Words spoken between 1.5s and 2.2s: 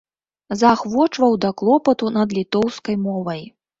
клопату